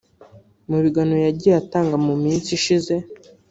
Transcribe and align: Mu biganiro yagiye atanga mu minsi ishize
Mu 0.69 0.77
biganiro 0.83 1.19
yagiye 1.27 1.55
atanga 1.63 1.95
mu 2.05 2.13
minsi 2.23 2.49
ishize 2.57 2.93